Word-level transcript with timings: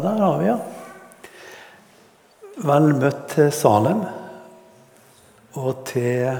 Der 0.00 0.16
har 0.16 0.38
vi, 0.38 0.46
ja. 0.48 0.56
Vel 2.64 2.86
møtt 2.96 3.26
til 3.34 3.50
Salem 3.52 3.98
og 5.60 5.82
til 5.90 6.38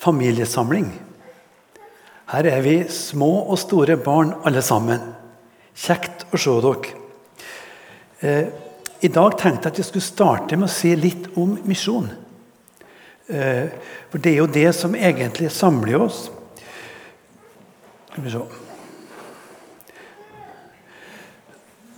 familiesamling. 0.00 0.88
Her 2.32 2.48
er 2.48 2.64
vi 2.64 2.76
små 2.88 3.28
og 3.42 3.60
store 3.60 3.98
barn 4.00 4.32
alle 4.48 4.62
sammen. 4.64 5.04
Kjekt 5.76 6.24
å 6.32 6.40
se 6.40 6.56
dere. 6.64 6.94
Eh, 8.20 8.48
I 9.04 9.12
dag 9.12 9.36
tenkte 9.36 9.68
jeg 9.68 9.74
at 9.74 9.82
jeg 9.82 9.90
skulle 9.90 10.06
starte 10.06 10.56
med 10.56 10.70
å 10.70 10.72
si 10.72 10.94
litt 10.96 11.28
om 11.40 11.58
misjon. 11.68 12.08
Eh, 13.28 13.68
for 14.08 14.16
det 14.16 14.32
er 14.32 14.40
jo 14.40 14.48
det 14.48 14.68
som 14.80 14.96
egentlig 14.96 15.52
samler 15.52 16.08
oss. 16.08 16.24
Skal 18.08 18.24
vi 18.24 18.36
se 18.38 18.48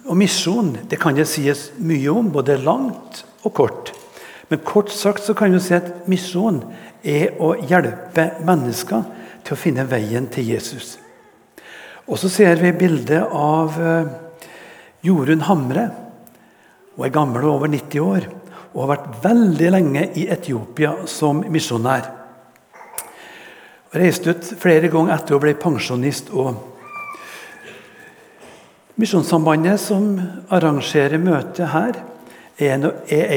Og 0.08 0.18
misjon 0.18 0.72
det 0.90 0.98
kan 1.00 1.14
det 1.14 1.28
sies 1.30 1.70
mye 1.78 2.10
om, 2.10 2.30
både 2.34 2.58
langt 2.62 3.22
og 3.46 3.54
kort. 3.54 3.92
Men 4.50 4.62
kort 4.66 4.90
sagt 4.92 5.24
så 5.24 5.34
kan 5.34 5.54
vi 5.54 5.60
si 5.62 5.74
at 5.76 6.08
misjon 6.10 6.60
er 7.02 7.38
å 7.42 7.54
hjelpe 7.56 8.32
mennesker 8.44 9.06
til 9.42 9.54
å 9.54 9.58
finne 9.58 9.86
veien 9.88 10.26
til 10.32 10.50
Jesus. 10.52 10.96
Og 12.06 12.18
så 12.18 12.30
ser 12.30 12.58
vi 12.60 12.74
bildet 12.74 13.22
av 13.22 13.78
eh, 13.78 14.10
Jorunn 15.06 15.46
Hamre. 15.46 15.86
Hun 16.96 17.06
er 17.06 17.14
gammel 17.14 17.46
og 17.46 17.54
over 17.56 17.72
90 17.72 18.02
år 18.04 18.28
og 18.72 18.82
har 18.82 18.90
vært 18.94 19.22
veldig 19.24 19.70
lenge 19.74 20.02
i 20.18 20.26
Etiopia 20.32 20.94
som 21.08 21.42
misjonær. 21.52 22.06
Hun 23.92 24.00
reiste 24.00 24.32
ut 24.32 24.52
flere 24.60 24.88
ganger 24.92 25.14
etter 25.16 25.36
å 25.36 25.42
bli 25.42 25.52
pensjonist 25.60 26.32
og 26.32 26.71
Misjonssambandet, 29.02 29.80
som 29.82 30.12
arrangerer 30.54 31.18
møtet 31.18 31.72
her, 31.72 31.96
er 32.62 32.84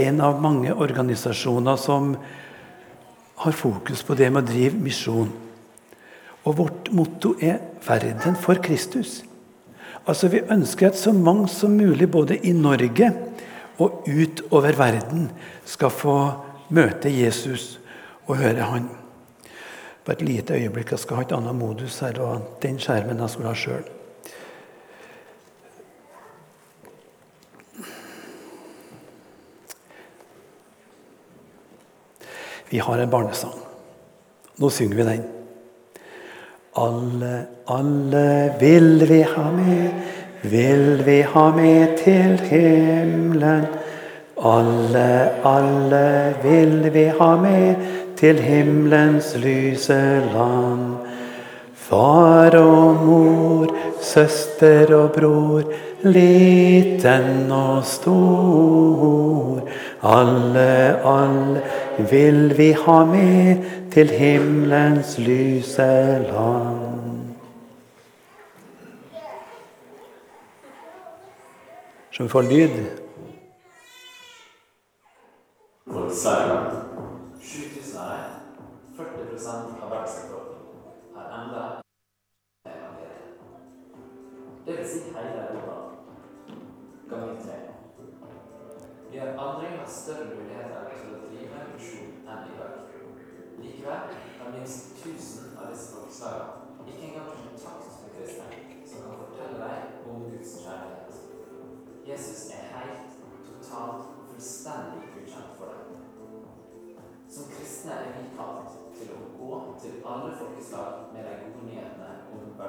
en 0.04 0.20
av 0.22 0.38
mange 0.38 0.70
organisasjoner 0.70 1.80
som 1.82 2.12
har 3.42 3.56
fokus 3.58 4.04
på 4.06 4.14
det 4.20 4.28
med 4.30 4.44
å 4.44 4.52
drive 4.52 4.78
misjon. 4.78 5.32
Og 6.46 6.60
vårt 6.60 6.92
motto 6.94 7.34
er 7.42 7.58
'Verden 7.82 8.36
for 8.36 8.62
Kristus'. 8.62 9.24
Altså 10.08 10.28
Vi 10.28 10.44
ønsker 10.50 10.88
at 10.88 10.98
så 10.98 11.12
mange 11.12 11.48
som 11.48 11.72
mulig, 11.72 12.12
både 12.12 12.38
i 12.46 12.52
Norge 12.52 13.12
og 13.80 14.06
utover 14.06 14.72
verden, 14.78 15.32
skal 15.66 15.90
få 15.90 16.32
møte 16.70 17.10
Jesus 17.10 17.80
og 18.28 18.38
høre 18.38 18.62
Han. 18.62 18.90
På 20.06 20.12
et 20.12 20.22
lite 20.22 20.54
øyeblikk 20.54 20.92
jeg 20.92 21.00
skal 21.00 21.16
ha 21.16 21.22
et 21.24 21.32
annet 21.32 21.56
modus 21.56 22.00
her, 22.00 22.22
og 22.22 22.42
den 22.62 22.78
skjermen 22.78 23.18
jeg 23.18 23.30
skulle 23.30 23.48
ha 23.48 23.56
sjøl. 23.56 23.95
Vi 32.70 32.80
har 32.80 32.98
en 32.98 33.10
barnesang. 33.10 33.60
Nå 34.58 34.70
synger 34.70 34.96
vi 34.96 35.04
den. 35.04 35.24
Alle, 36.76 37.46
alle 37.68 38.54
vil 38.60 39.06
vi 39.08 39.22
ha 39.22 39.52
med, 39.52 39.92
vil 40.42 41.04
vi 41.06 41.22
ha 41.22 41.46
med 41.56 41.98
til 42.04 42.40
himmelen. 42.50 43.68
Alle, 44.36 45.08
alle 45.48 46.36
vil 46.44 46.94
vi 46.94 47.06
ha 47.20 47.36
med 47.40 47.76
til 48.20 48.40
himmelens 48.40 49.36
lyse 49.40 50.02
land. 50.34 50.96
Far 51.76 52.56
og 52.58 53.04
mor, 53.06 53.76
søster 54.02 54.90
og 54.96 55.12
bror, 55.16 55.64
liten 56.04 57.52
og 57.52 57.86
stor. 57.86 59.62
Alle, 60.06 61.02
alle 61.04 61.64
vil 62.10 62.58
vi 62.58 62.72
ha 62.72 63.06
med 63.06 63.64
til 63.92 64.10
himmelens 64.10 65.18
lyse 65.18 65.88
land. 66.30 67.36
Vi 72.20 72.28
får 72.28 72.42
lyd. 72.42 72.78
Volkswagen. 75.86 76.85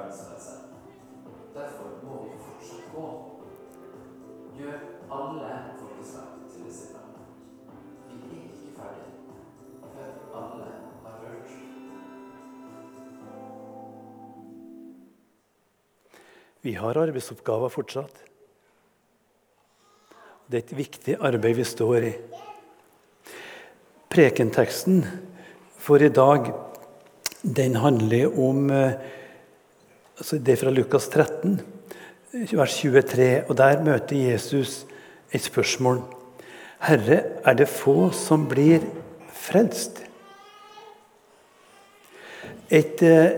Om. 0.07 0.67
Derfor 1.53 1.89
må 2.03 2.23
vi 2.23 2.37
fortsatt 2.39 2.91
gå. 2.93 3.07
Gjør 4.57 4.77
alle 5.13 5.49
folkeslag 5.79 6.29
til 6.51 6.67
disipler. 6.67 7.03
Vi 8.07 8.37
er 8.37 8.45
ikke 8.45 8.71
ferdige 8.77 9.15
før 9.95 10.39
alle 10.41 10.69
har 11.03 11.17
hørt. 11.23 11.51
Vi 16.61 16.73
har 16.73 17.01
arbeidsoppgaver 17.03 17.69
fortsatt. 17.69 18.23
Det 20.47 20.61
er 20.61 20.63
et 20.63 20.77
viktig 20.77 21.17
arbeid 21.19 21.59
vi 21.59 21.67
står 21.67 22.07
i. 22.07 22.13
Prekenteksten 24.09 25.03
for 25.77 26.01
i 26.01 26.09
dag 26.09 26.53
den 27.43 27.75
handler 27.75 28.39
om 28.39 28.69
eh, 28.71 28.95
altså 30.17 30.37
Det 30.37 30.57
fra 30.59 30.71
Lukas 30.73 31.07
13, 31.07 31.59
vers 32.51 32.77
23. 32.81 33.43
og 33.47 33.57
Der 33.57 33.83
møter 33.83 34.15
Jesus 34.15 34.85
et 35.31 35.41
spørsmål. 35.41 36.01
Herre, 36.81 37.23
er 37.45 37.53
det 37.53 37.69
få 37.69 38.11
som 38.13 38.47
blir 38.49 38.81
frelst? 39.33 40.03
Et 42.69 43.01
eh, 43.01 43.37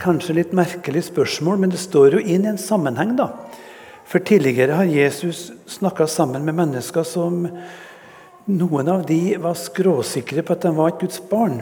kanskje 0.00 0.34
litt 0.40 0.52
merkelig 0.56 1.04
spørsmål, 1.08 1.58
men 1.58 1.70
det 1.70 1.80
står 1.80 2.18
jo 2.18 2.22
inn 2.24 2.46
i 2.46 2.52
en 2.52 2.58
sammenheng. 2.60 3.16
da. 3.16 3.30
For 4.08 4.18
Tidligere 4.18 4.80
har 4.80 4.84
Jesus 4.84 5.52
snakka 5.66 6.06
sammen 6.06 6.44
med 6.44 6.56
mennesker 6.56 7.04
som 7.04 7.44
noen 8.48 8.88
av 8.88 9.04
de 9.06 9.36
var 9.36 9.54
skråsikre 9.54 10.42
på 10.42 10.56
at 10.56 10.64
de 10.64 10.72
var 10.74 10.94
et 10.94 11.00
Guds 11.00 11.20
barn. 11.20 11.60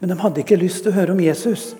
Men 0.00 0.12
de 0.12 0.20
hadde 0.20 0.42
ikke 0.44 0.60
lyst 0.60 0.84
til 0.84 0.92
å 0.92 0.98
høre 0.98 1.16
om 1.16 1.24
Jesus. 1.24 1.74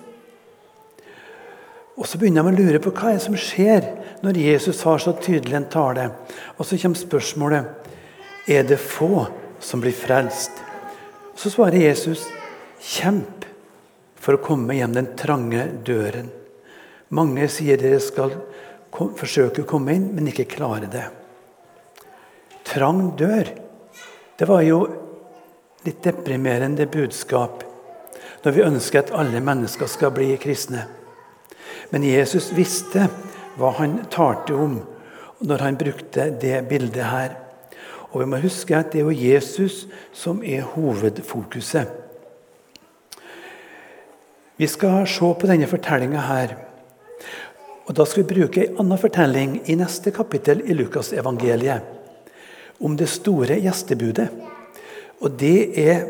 Og 1.97 2.05
Så 2.05 2.19
begynner 2.21 2.45
de 2.45 2.53
å 2.53 2.57
lure 2.57 2.79
på 2.81 2.93
hva 2.93 3.09
er 3.09 3.17
det 3.17 3.25
som 3.25 3.37
skjer 3.37 3.87
når 4.21 4.37
Jesus 4.37 4.83
har 4.85 5.01
så 5.01 5.15
tydelig 5.17 5.57
en 5.57 5.69
tale. 5.71 6.11
Og 6.57 6.65
så 6.65 6.77
kommer 6.77 6.99
spørsmålet 6.99 8.49
er 8.53 8.67
det 8.69 8.77
få 8.77 9.25
som 9.59 9.81
blir 9.81 9.95
frelst. 9.97 10.51
Og 11.33 11.39
Så 11.41 11.51
svarer 11.53 11.81
Jesus 11.81 12.27
kjemp 12.81 13.47
for 14.15 14.37
å 14.37 14.43
komme 14.43 14.77
hjem 14.77 14.93
den 14.93 15.09
trange 15.17 15.63
døren. 15.85 16.29
Mange 17.09 17.47
sier 17.49 17.79
dere 17.81 17.99
skal 18.03 18.33
kom, 18.91 19.13
forsøke 19.17 19.63
å 19.63 19.69
komme 19.69 19.95
inn, 19.95 20.09
men 20.13 20.27
ikke 20.29 20.49
klare 20.57 20.89
det. 20.91 21.05
Trang 22.67 23.15
dør. 23.17 23.49
Det 24.37 24.45
var 24.45 24.61
jo 24.67 24.83
litt 25.87 26.03
deprimerende 26.03 26.85
budskap 26.91 27.63
når 28.43 28.53
vi 28.53 28.65
ønsker 28.67 29.01
at 29.01 29.15
alle 29.17 29.41
mennesker 29.41 29.89
skal 29.89 30.11
bli 30.13 30.29
kristne. 30.39 30.83
Men 31.89 32.03
Jesus 32.03 32.51
visste 32.55 33.07
hva 33.57 33.71
han 33.79 33.99
talte 34.11 34.55
om 34.57 34.79
når 35.39 35.63
han 35.63 35.77
brukte 35.79 36.29
det 36.41 36.61
bildet 36.69 37.05
her. 37.05 37.35
Og 38.11 38.21
vi 38.21 38.29
må 38.31 38.39
huske 38.41 38.75
at 38.77 38.91
det 38.93 39.01
er 39.01 39.09
jo 39.09 39.31
Jesus 39.31 39.85
som 40.15 40.41
er 40.43 40.65
hovedfokuset. 40.73 41.87
Vi 44.57 44.67
skal 44.67 45.03
se 45.05 45.33
på 45.37 45.49
denne 45.49 45.69
fortellinga 45.69 46.23
her. 46.25 46.55
Og 47.87 47.95
Da 47.95 48.05
skal 48.05 48.23
vi 48.23 48.33
bruke 48.33 48.65
en 48.65 48.79
annen 48.81 48.99
fortelling 48.99 49.59
i 49.69 49.75
neste 49.77 50.11
kapittel 50.11 50.63
i 50.65 50.73
Lukasevangeliet. 50.73 51.81
Om 52.81 52.97
det 52.97 53.09
store 53.09 53.59
gjestebudet. 53.61 54.27
Og 55.21 55.31
Det 55.39 55.79
er 55.79 56.05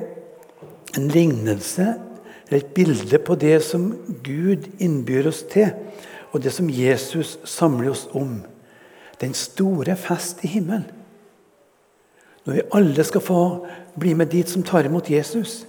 en 0.98 1.08
lignelse, 1.08 1.94
eller 2.48 2.62
et 2.62 2.74
bilde 2.74 3.20
på 3.20 3.36
det 3.36 3.58
som 3.66 3.90
Gud 4.24 4.70
innbyr 4.80 5.28
oss 5.28 5.44
til, 5.52 5.74
og 6.32 6.44
det 6.44 6.54
som 6.56 6.70
Jesus 6.72 7.38
samler 7.48 7.92
oss 7.92 8.06
om. 8.16 8.40
Den 9.22 9.34
store 9.34 9.96
fest 10.00 10.44
i 10.46 10.52
himmelen. 10.52 10.86
Når 12.46 12.54
vi 12.54 12.68
alle 12.80 13.04
skal 13.04 13.24
få 13.24 13.42
bli 14.00 14.14
med 14.16 14.32
dit 14.32 14.48
som 14.50 14.64
tar 14.64 14.88
imot 14.88 15.10
Jesus. 15.12 15.66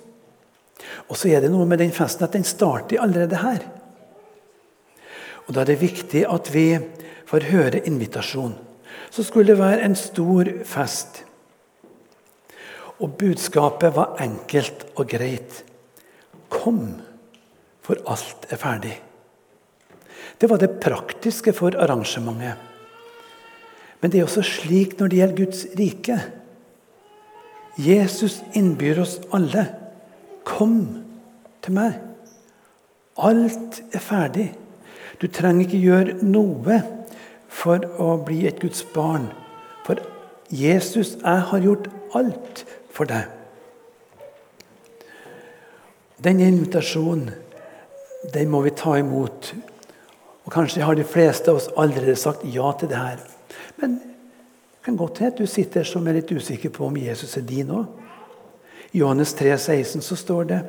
Og 1.09 1.17
så 1.19 1.33
er 1.33 1.43
det 1.43 1.51
noe 1.51 1.67
med 1.67 1.81
den 1.83 1.95
festen 1.95 2.27
at 2.27 2.37
den 2.37 2.47
starter 2.47 3.03
allerede 3.03 3.41
her. 3.43 3.65
Og 5.49 5.55
Da 5.55 5.61
er 5.61 5.73
det 5.73 5.81
viktig 5.81 6.27
at 6.29 6.55
vi 6.55 6.79
får 7.27 7.51
høre 7.51 7.87
invitasjon. 7.87 8.55
Så 9.11 9.25
skulle 9.25 9.49
det 9.49 9.59
være 9.59 9.83
en 9.83 9.97
stor 9.97 10.45
fest. 10.65 11.25
Og 13.01 13.17
budskapet 13.19 13.97
var 13.97 14.21
enkelt 14.21 14.87
og 14.97 15.09
greit. 15.09 15.65
Kom, 16.53 16.99
for 17.85 18.01
alt 18.09 18.49
er 18.53 18.61
ferdig. 18.61 18.97
Det 20.39 20.51
var 20.51 20.61
det 20.63 20.79
praktiske 20.83 21.53
for 21.57 21.77
arrangementet. 21.77 22.57
Men 24.01 24.13
det 24.13 24.21
er 24.21 24.29
også 24.29 24.45
slik 24.47 24.99
når 24.99 25.11
det 25.11 25.19
gjelder 25.19 25.41
Guds 25.41 25.65
rike. 25.79 26.19
Jesus 27.79 28.41
innbyr 28.59 29.01
oss 29.03 29.17
alle. 29.35 29.65
Kom 30.47 30.79
til 31.65 31.75
meg. 31.75 31.99
Alt 33.19 33.81
er 33.91 34.03
ferdig. 34.03 34.53
Du 35.19 35.27
trenger 35.27 35.67
ikke 35.67 35.83
gjøre 35.83 36.19
noe 36.23 36.79
for 37.51 37.83
å 37.99 38.13
bli 38.23 38.45
et 38.47 38.61
Guds 38.63 38.85
barn. 38.95 39.27
For 39.87 39.99
Jesus, 40.55 41.17
jeg 41.19 41.47
har 41.51 41.65
gjort 41.65 41.91
alt 42.15 42.63
for 42.95 43.11
deg. 43.11 43.38
Den 46.25 46.41
invitasjonen 46.41 47.31
den 48.33 48.51
må 48.51 48.61
vi 48.65 48.75
ta 48.75 48.97
imot. 48.99 49.53
Og 50.45 50.53
Kanskje 50.53 50.83
har 50.83 50.97
de 50.99 51.07
fleste 51.07 51.51
av 51.51 51.61
oss 51.61 51.71
allerede 51.77 52.17
sagt 52.19 52.47
ja 52.49 52.73
til 52.79 52.91
det 52.91 52.99
her. 52.99 53.23
Men 53.79 53.99
det 54.01 54.85
kan 54.85 54.97
godt 54.97 55.21
hende 55.21 55.35
at 55.35 55.41
du 55.43 55.47
sitter 55.47 55.85
som 55.87 56.07
er 56.09 56.19
litt 56.19 56.33
usikker 56.33 56.73
på 56.75 56.87
om 56.89 56.97
Jesus 56.97 57.37
er 57.37 57.47
din 57.47 57.71
òg. 57.71 57.87
I 58.93 59.03
Johannes 59.03 59.35
3, 59.37 59.53
16 59.59 60.03
så 60.03 60.17
står 60.17 60.49
det 60.49 60.61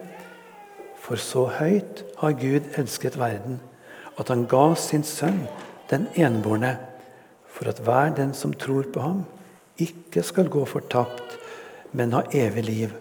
For 0.99 1.15
så 1.15 1.45
høyt 1.55 2.03
har 2.19 2.35
Gud 2.37 2.67
elsket 2.77 3.15
verden, 3.17 3.61
at 4.19 4.27
han 4.27 4.43
ga 4.51 4.73
sin 4.75 5.05
sønn, 5.07 5.45
den 5.89 6.09
enbårne, 6.19 6.75
for 7.47 7.71
at 7.71 7.79
hver 7.79 8.11
den 8.17 8.33
som 8.35 8.51
tror 8.53 8.91
på 8.91 8.99
ham, 8.99 9.23
ikke 9.79 10.21
skal 10.23 10.51
gå 10.51 10.65
fortapt, 10.67 11.39
men 11.95 12.13
ha 12.13 12.25
evig 12.35 12.65
liv. 12.67 12.91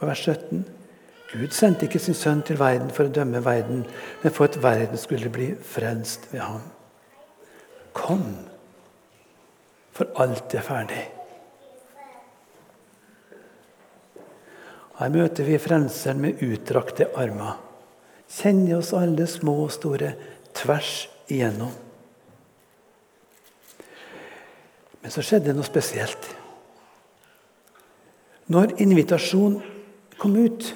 Og 0.00 0.08
vers 0.08 0.24
17. 0.24 0.64
Gud 1.32 1.50
sendte 1.54 1.88
ikke 1.88 2.00
sin 2.02 2.14
sønn 2.14 2.42
til 2.46 2.58
verden 2.60 2.92
for 2.94 3.08
å 3.08 3.12
dømme 3.12 3.42
verden, 3.44 3.82
men 4.22 4.34
for 4.34 4.46
at 4.46 4.60
verden 4.62 4.98
skulle 5.00 5.30
bli 5.32 5.50
frelst 5.58 6.28
ved 6.30 6.44
ham. 6.44 6.62
Kom, 7.96 8.24
for 9.96 10.12
alt 10.22 10.54
er 10.54 10.64
ferdig. 10.64 11.02
Her 14.96 15.12
møter 15.12 15.44
vi 15.44 15.58
Frelseren 15.60 16.22
med 16.22 16.40
utdrakte 16.44 17.10
armer. 17.20 17.58
Kjenner 18.32 18.78
oss 18.78 18.94
alle 18.96 19.26
små 19.28 19.58
og 19.66 19.74
store 19.74 20.14
tvers 20.56 21.04
igjennom. 21.28 21.74
Men 25.02 25.12
så 25.12 25.22
skjedde 25.22 25.50
det 25.50 25.58
noe 25.58 25.66
spesielt. 25.66 26.30
Når 28.50 28.78
invitasjonen 28.82 29.60
kom 30.16 30.38
ut 30.38 30.72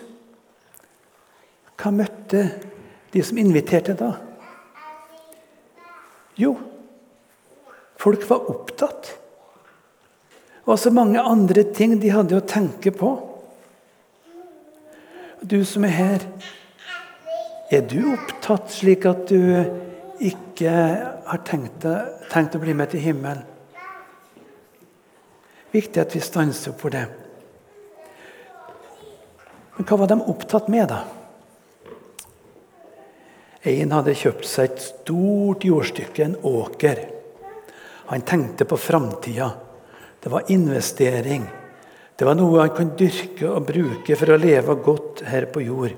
hva 1.81 1.93
møtte 1.95 2.45
de 3.15 3.23
som 3.25 3.39
inviterte 3.41 3.97
da? 3.99 4.13
Jo, 6.39 6.55
folk 8.01 8.25
var 8.29 8.49
opptatt. 8.53 9.15
Og 10.69 10.79
så 10.79 10.93
mange 10.95 11.21
andre 11.21 11.65
ting 11.75 11.97
de 12.01 12.13
hadde 12.13 12.39
å 12.39 12.47
tenke 12.47 12.93
på. 12.95 13.11
Du 15.41 15.63
som 15.65 15.85
er 15.89 15.97
her, 15.97 16.27
er 17.73 17.87
du 17.89 18.13
opptatt 18.13 18.71
slik 18.73 19.07
at 19.09 19.31
du 19.31 19.41
ikke 20.21 20.73
har 21.31 21.43
tenkt, 21.49 21.87
tenkt 22.31 22.57
å 22.57 22.61
bli 22.63 22.75
med 22.77 22.93
til 22.93 23.03
himmelen? 23.05 23.47
Viktig 25.71 26.03
at 26.03 26.15
vi 26.17 26.23
stanser 26.23 26.73
opp 26.73 26.81
for 26.83 26.93
det. 26.93 27.05
Men 29.77 29.87
hva 29.87 30.01
var 30.01 30.11
de 30.11 30.19
opptatt 30.33 30.67
med, 30.73 30.91
da? 30.91 31.05
En 33.61 33.93
hadde 33.93 34.17
kjøpt 34.17 34.47
seg 34.49 34.71
et 34.71 34.85
stort 34.85 35.65
jordstykke, 35.69 36.25
en 36.25 36.37
åker. 36.49 37.03
Han 38.11 38.25
tenkte 38.27 38.65
på 38.65 38.79
framtida. 38.81 39.51
Det 40.21 40.33
var 40.33 40.49
investering. 40.49 41.45
Det 42.17 42.25
var 42.25 42.37
noe 42.37 42.63
han 42.63 42.73
kunne 42.77 42.97
dyrke 42.97 43.49
og 43.49 43.69
bruke 43.69 44.17
for 44.17 44.33
å 44.33 44.41
leve 44.41 44.77
godt 44.85 45.23
her 45.29 45.47
på 45.53 45.63
jord. 45.65 45.95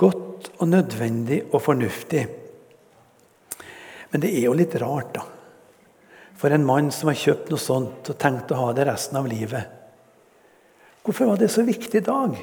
Godt 0.00 0.50
og 0.56 0.68
nødvendig 0.72 1.42
og 1.50 1.60
fornuftig. 1.64 2.24
Men 4.12 4.24
det 4.24 4.32
er 4.32 4.48
jo 4.48 4.56
litt 4.56 4.76
rart, 4.80 5.12
da. 5.16 5.24
For 6.36 6.52
en 6.52 6.66
mann 6.68 6.88
som 6.92 7.08
har 7.12 7.20
kjøpt 7.20 7.52
noe 7.52 7.60
sånt 7.60 8.12
og 8.12 8.20
tenkt 8.20 8.52
å 8.52 8.60
ha 8.60 8.72
det 8.76 8.84
resten 8.88 9.16
av 9.20 9.28
livet. 9.28 9.72
Hvorfor 11.04 11.30
var 11.30 11.40
det 11.40 11.52
så 11.52 11.64
viktig 11.64 12.00
i 12.00 12.06
dag 12.06 12.36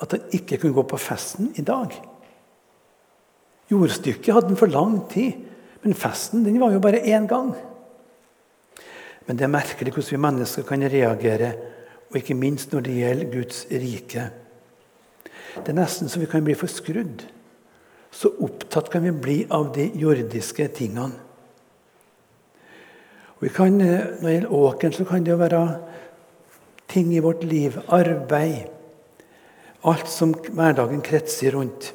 at 0.00 0.16
han 0.16 0.32
ikke 0.36 0.58
kunne 0.60 0.76
gå 0.76 0.84
på 0.88 1.00
festen 1.00 1.52
i 1.60 1.64
dag? 1.64 1.92
Jordstykket 3.70 4.34
hadde 4.34 4.50
den 4.50 4.58
for 4.58 4.70
lang 4.72 4.96
tid, 5.12 5.46
men 5.84 5.96
festen 5.96 6.44
den 6.44 6.58
var 6.60 6.74
jo 6.74 6.82
bare 6.82 7.02
én 7.06 7.28
gang. 7.30 7.52
Men 9.26 9.38
det 9.38 9.46
er 9.46 9.52
merkelig 9.52 9.92
hvordan 9.94 10.10
vi 10.10 10.24
mennesker 10.24 10.66
kan 10.66 10.82
reagere, 10.90 11.52
og 12.10 12.16
ikke 12.18 12.34
minst 12.34 12.72
når 12.74 12.86
det 12.86 12.96
gjelder 12.98 13.32
Guds 13.32 13.60
rike. 13.70 14.24
Det 15.54 15.70
er 15.70 15.78
nesten 15.78 16.10
så 16.10 16.18
vi 16.18 16.28
kan 16.30 16.42
bli 16.44 16.56
forskrudd. 16.58 17.22
Så 18.10 18.32
opptatt 18.42 18.90
kan 18.90 19.04
vi 19.06 19.12
bli 19.14 19.36
av 19.54 19.70
de 19.76 19.86
jordiske 19.94 20.66
tingene. 20.74 21.14
Og 23.38 23.46
vi 23.46 23.52
kan, 23.54 23.78
når 23.78 24.18
det 24.20 24.34
gjelder 24.34 24.58
åkeren, 24.58 24.92
så 24.98 25.06
kan 25.06 25.24
det 25.24 25.32
jo 25.32 25.38
være 25.40 25.62
ting 26.90 27.14
i 27.14 27.22
vårt 27.22 27.46
liv, 27.46 27.78
arbeid, 27.86 28.66
alt 29.86 30.10
som 30.10 30.34
hverdagen 30.34 31.00
kretser 31.06 31.54
rundt. 31.54 31.92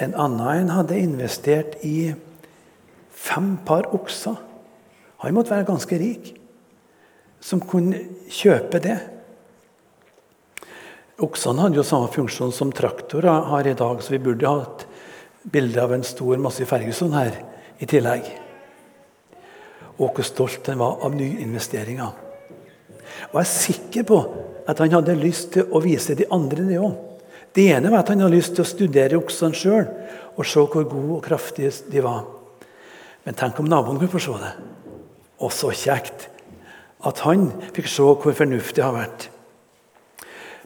En 0.00 0.14
annen 0.14 0.62
en 0.62 0.72
hadde 0.72 0.98
investert 0.98 1.76
i 1.84 2.14
fem 3.12 3.56
par 3.66 3.90
okser. 3.94 4.38
Han 5.22 5.34
måtte 5.36 5.52
være 5.52 5.68
ganske 5.68 5.98
rik 6.00 6.32
som 7.42 7.60
kunne 7.60 7.98
kjøpe 8.30 8.80
det. 8.82 8.98
Oksene 11.22 11.66
hadde 11.66 11.78
jo 11.78 11.84
samme 11.86 12.10
funksjon 12.10 12.54
som 12.54 12.72
traktorer 12.74 13.46
har 13.50 13.68
i 13.68 13.76
dag, 13.78 14.00
så 14.02 14.14
vi 14.14 14.22
burde 14.22 14.48
hatt 14.48 14.86
bilde 15.42 15.82
av 15.82 15.92
en 15.94 16.06
stor 16.06 16.40
Massey 16.40 16.66
Ferguson 16.66 17.12
her 17.14 17.36
i 17.82 17.86
tillegg. 17.90 18.26
Og 20.00 20.08
hvor 20.16 20.26
stolt 20.26 20.70
han 20.70 20.80
var 20.80 21.02
av 21.04 21.14
nyinvesteringer. 21.14 22.12
Og 23.30 23.38
jeg 23.38 23.44
er 23.44 23.52
sikker 23.52 24.06
på 24.08 24.18
at 24.68 24.80
han 24.82 24.94
hadde 24.96 25.18
lyst 25.18 25.52
til 25.54 25.68
å 25.70 25.82
vise 25.84 26.16
de 26.18 26.26
andre 26.32 26.66
det 26.66 26.80
òg. 26.80 27.11
Det 27.52 27.68
ene 27.74 27.90
var 27.92 28.02
at 28.02 28.12
han 28.12 28.22
hadde 28.24 28.36
lyst 28.36 28.54
til 28.56 28.64
å 28.64 28.68
studere 28.68 29.18
oksene 29.20 29.56
sjøl 29.56 29.88
og 30.32 30.46
se 30.48 30.62
hvor 30.62 30.86
gode 30.88 31.18
og 31.18 31.24
kraftige 31.26 31.72
de 31.92 32.04
var. 32.04 32.24
Men 33.26 33.36
tenk 33.38 33.60
om 33.60 33.68
naboen 33.68 34.00
kunne 34.00 34.12
få 34.12 34.22
se 34.22 34.38
det. 34.40 34.52
Og 35.42 35.52
så 35.52 35.72
kjekt 35.76 36.28
at 37.04 37.20
han 37.26 37.50
fikk 37.74 37.90
se 37.90 38.06
hvor 38.06 38.36
fornuftig 38.38 38.80
det 38.80 38.86
har 38.86 38.96
vært. 38.96 39.28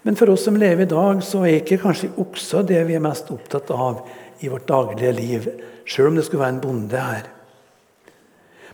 Men 0.07 0.15
for 0.15 0.31
oss 0.31 0.45
som 0.47 0.59
lever 0.59 0.85
i 0.85 0.91
dag, 0.91 1.23
så 1.27 1.43
er 1.43 1.59
ikke 1.59 1.81
kanskje 1.83 2.13
okser 2.23 2.67
det 2.69 2.85
vi 2.87 2.95
er 2.95 3.03
mest 3.03 3.33
opptatt 3.35 3.73
av 3.75 4.05
i 4.45 4.51
vårt 4.53 4.69
daglige 4.69 5.15
liv, 5.17 5.49
sjøl 5.89 6.13
om 6.13 6.21
det 6.21 6.27
skulle 6.29 6.45
være 6.45 6.55
en 6.55 6.63
bonde 6.63 7.01
her. 7.09 7.27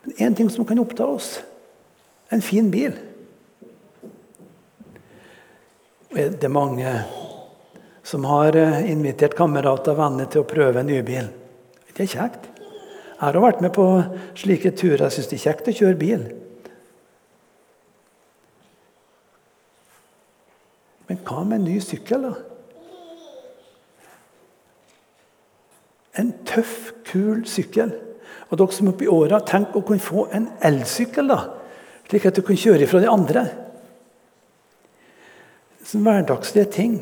Men 0.05 0.19
én 0.27 0.37
ting 0.37 0.51
som 0.53 0.67
kan 0.69 0.83
oppta 0.83 1.07
oss 1.07 1.39
en 2.33 2.45
fin 2.45 2.69
bil. 2.73 2.93
Det 6.13 6.45
er 6.45 6.53
mange 6.53 6.93
som 8.03 8.25
har 8.25 8.57
eh, 8.57 8.91
invitert 8.91 9.37
kamerater 9.39 9.95
og 9.95 10.01
venner 10.01 10.31
til 10.31 10.43
å 10.43 10.49
prøve 10.49 10.83
en 10.83 10.91
ny 10.91 11.01
bil. 11.07 11.31
Det 11.93 12.07
er 12.07 12.15
kjekt. 12.15 12.49
Jeg 13.23 13.23
har 13.23 13.39
vært 13.39 13.61
med 13.63 13.71
på 13.77 13.87
slike 14.39 14.73
turer. 14.75 15.05
Jeg 15.07 15.15
syns 15.17 15.29
det 15.31 15.39
er 15.39 15.45
kjekt 15.45 15.69
å 15.71 15.77
kjøre 15.79 15.99
bil. 16.01 16.25
Men 21.07 21.21
hva 21.29 21.45
med 21.45 21.61
en 21.61 21.69
ny 21.69 21.77
sykkel, 21.85 22.27
da? 22.27 22.33
En 26.19 26.35
tøff, 26.49 26.91
kul 27.09 27.47
sykkel. 27.49 27.95
Og 28.51 28.59
dere 28.59 28.75
som 28.75 28.89
er 28.89 28.97
oppe 28.97 29.07
i 29.07 29.13
åra, 29.13 29.39
tenk 29.47 29.77
å 29.79 29.85
kunne 29.87 30.03
få 30.03 30.27
en 30.35 30.51
elsykkel, 30.65 31.31
da. 31.31 31.41
Slik 32.11 32.27
at 32.29 32.37
du 32.37 32.43
kan 32.45 32.59
kjøre 32.59 32.85
ifra 32.85 33.01
de 33.01 33.09
andre. 33.09 33.47
Sånn 35.87 36.05
hverdagslige 36.05 36.73
ting 36.75 36.99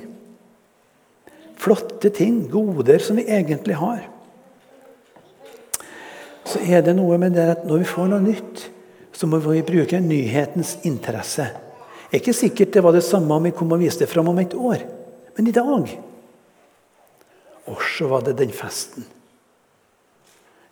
flotte 1.60 2.10
ting, 2.14 2.46
goder 2.50 3.02
som 3.04 3.18
vi 3.20 3.28
egentlig 3.28 3.76
har. 3.80 4.06
så 6.50 6.58
er 6.66 6.82
det 6.82 6.96
noe 6.98 7.18
med 7.20 7.36
det 7.36 7.46
at 7.52 7.66
når 7.68 7.82
vi 7.82 7.88
får 7.88 8.08
noe 8.10 8.24
nytt, 8.24 8.64
så 9.14 9.28
må 9.30 9.38
vi 9.44 9.60
bruke 9.66 10.00
nyhetens 10.02 10.78
interesse. 10.88 11.46
Det 12.08 12.16
er 12.16 12.22
ikke 12.22 12.34
sikkert 12.34 12.72
det 12.74 12.82
var 12.82 12.96
det 12.96 13.04
samme 13.06 13.36
om 13.36 13.44
vi 13.46 13.52
kom 13.54 13.70
og 13.70 13.82
viste 13.82 14.02
det 14.02 14.10
fram 14.10 14.32
om 14.32 14.40
et 14.42 14.56
år, 14.56 14.82
men 15.36 15.46
i 15.46 15.54
dag 15.54 15.68
Og 17.70 17.82
så 17.86 18.08
var 18.08 18.24
det 18.26 18.38
den 18.38 18.50
festen. 18.50 19.04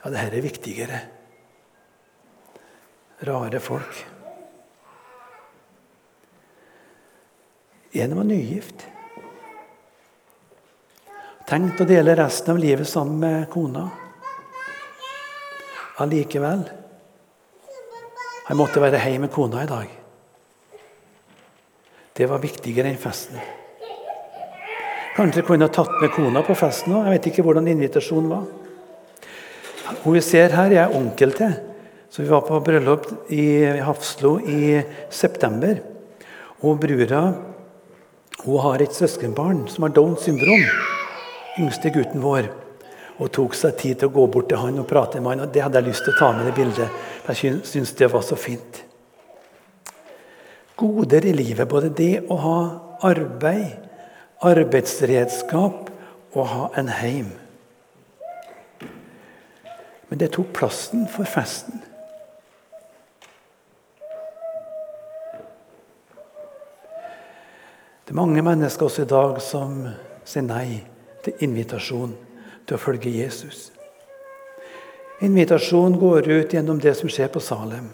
Ja, 0.02 0.10
det 0.10 0.18
her 0.18 0.34
er 0.34 0.42
viktigere. 0.42 1.00
Rare 3.22 3.60
folk. 3.60 4.06
En 7.92 8.16
var 8.16 8.24
nygift. 8.24 8.86
Tenkt 11.48 11.80
å 11.80 11.86
dele 11.88 12.12
resten 12.12 12.52
av 12.52 12.58
livet 12.60 12.88
sammen 12.88 13.22
med 13.22 13.46
kona. 13.48 13.86
Allikevel 16.04 16.66
Han 18.48 18.58
måtte 18.60 18.80
være 18.80 19.00
hjemme 19.00 19.26
med 19.26 19.32
kona 19.32 19.62
i 19.64 19.68
dag. 19.68 19.88
Det 22.16 22.26
var 22.28 22.40
viktigere 22.42 22.88
enn 22.88 23.00
festen. 23.00 23.40
Kanskje 25.16 25.44
kunne 25.44 25.68
ha 25.68 25.72
tatt 25.72 25.92
med 26.00 26.12
kona 26.14 26.44
på 26.44 26.56
festen 26.56 26.94
òg. 26.96 27.08
Jeg 27.08 27.16
vet 27.16 27.30
ikke 27.32 27.44
hvordan 27.44 27.68
invitasjonen 27.72 28.30
var. 28.32 28.44
Hun 30.04 30.16
vi 30.16 30.24
ser 30.24 30.52
her, 30.56 30.72
jeg 30.72 30.84
er 30.84 30.96
onkel 30.96 31.32
til. 31.36 31.56
Så 32.08 32.22
Vi 32.22 32.28
var 32.28 32.44
på 32.44 32.60
bryllup 32.64 33.08
i 33.32 33.64
Hafslo 33.84 34.38
i 34.40 34.82
september. 35.10 35.80
Og 36.60 36.80
brura 36.80 37.22
hun 38.44 38.62
har 38.62 38.82
et 38.82 38.94
søskenbarn 38.94 39.66
som 39.68 39.84
har 39.84 39.96
Downs 39.96 40.24
syndrom. 40.24 40.64
Yngste 41.58 41.90
gutten 41.94 42.22
vår. 42.22 42.50
Og 43.18 43.32
tok 43.34 43.56
seg 43.58 43.74
tid 43.80 43.98
til 43.98 44.10
å 44.10 44.14
gå 44.14 44.26
bort 44.30 44.48
til 44.50 44.60
han 44.62 44.78
og 44.78 44.86
prate 44.90 45.20
med 45.20 45.32
han, 45.32 45.46
og 45.46 45.52
Det 45.52 45.62
hadde 45.64 45.80
jeg 45.80 45.88
lyst 45.88 46.04
til 46.06 46.14
å 46.14 46.18
ta 46.18 46.30
med 46.36 46.46
det 46.46 46.54
bildet. 46.54 47.00
Jeg 47.26 47.58
syns 47.66 47.92
det 47.98 48.12
var 48.12 48.22
så 48.22 48.38
fint. 48.38 48.84
Goder 50.78 51.26
i 51.26 51.34
livet, 51.34 51.66
både 51.68 51.90
det 51.90 52.22
å 52.30 52.36
ha 52.38 52.58
arbeid, 53.08 53.74
arbeidsredskap 54.46 55.90
og 56.36 56.46
ha 56.46 56.68
en 56.78 56.88
heim. 56.88 57.32
Men 60.08 60.20
det 60.22 60.30
tok 60.36 60.52
plassen 60.54 61.08
for 61.10 61.26
festen. 61.26 61.82
Det 68.06 68.14
er 68.14 68.20
mange 68.22 68.40
mennesker 68.40 68.86
også 68.86 69.02
i 69.04 69.10
dag 69.10 69.42
som 69.44 69.82
sier 70.24 70.46
nei 70.46 70.78
til 71.24 71.44
invitasjon 71.44 72.14
til 72.68 72.76
å 72.76 72.80
følge 72.80 73.12
Jesus. 73.12 73.68
Invitasjonen 75.24 75.98
går 75.98 76.28
ut 76.28 76.54
gjennom 76.54 76.78
det 76.78 76.94
som 76.94 77.10
skjer 77.10 77.30
på 77.34 77.42
Salem. 77.42 77.88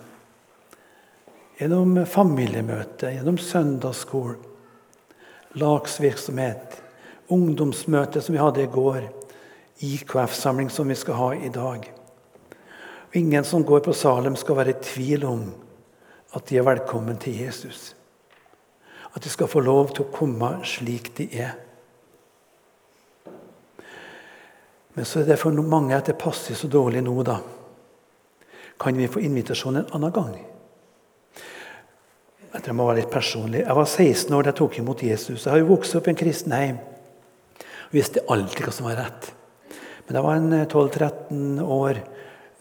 Gjennom 1.56 1.96
familiemøte, 2.10 3.14
gjennom 3.14 3.38
søndagsskolen, 3.40 4.40
lagsvirksomhet, 5.54 6.80
ungdomsmøte 7.32 8.20
som 8.20 8.34
vi 8.34 8.42
hadde 8.42 8.64
i 8.64 8.70
går, 8.70 9.06
IKF-samling 9.84 10.70
som 10.70 10.90
vi 10.90 10.96
skal 10.98 11.18
ha 11.18 11.28
i 11.34 11.50
dag. 11.54 11.86
Og 13.08 13.16
ingen 13.16 13.46
som 13.46 13.64
går 13.64 13.84
på 13.86 13.94
Salem, 13.96 14.36
skal 14.36 14.58
være 14.58 14.74
i 14.74 14.82
tvil 14.82 15.24
om 15.30 15.44
at 16.34 16.48
de 16.50 16.58
er 16.58 16.66
velkommen 16.66 17.16
til 17.22 17.38
Jesus. 17.44 17.94
At 19.14 19.22
de 19.22 19.30
skal 19.30 19.48
få 19.48 19.62
lov 19.62 19.94
til 19.94 20.04
å 20.04 20.12
komme 20.12 20.58
slik 20.66 21.14
de 21.16 21.30
er. 21.38 21.54
Men 24.94 25.06
så 25.08 25.20
er 25.20 25.28
det 25.28 25.40
for 25.40 25.54
mange 25.66 25.96
at 25.96 26.06
det 26.06 26.18
passer 26.20 26.54
så 26.58 26.70
dårlig 26.70 27.02
nå, 27.02 27.14
da. 27.26 27.40
Kan 28.80 28.98
vi 28.98 29.10
få 29.10 29.22
invitasjon 29.22 29.80
en 29.80 29.94
annen 29.94 30.12
gang? 30.14 30.34
Jeg 32.54 32.74
må 32.76 32.86
være 32.86 33.00
litt 33.02 33.10
personlig. 33.10 33.64
Jeg 33.64 33.76
var 33.76 33.88
16 33.88 34.34
år 34.36 34.44
da 34.46 34.52
jeg 34.52 34.58
tok 34.60 34.76
imot 34.78 35.02
Jesus. 35.02 35.42
Jeg 35.42 35.50
har 35.50 35.62
jo 35.62 35.72
vokst 35.72 35.96
opp 35.98 36.06
i 36.06 36.12
en 36.12 36.18
kristen 36.18 36.54
heim 36.54 36.76
Jeg 37.58 37.96
visste 37.96 38.22
alltid 38.30 38.66
hva 38.66 38.74
som 38.74 38.86
var 38.86 39.00
rett. 39.00 39.32
Men 40.06 40.14
da 40.14 40.20
jeg 40.20 40.26
var 40.26 40.68
12-13 40.70 41.64
år, 41.74 42.00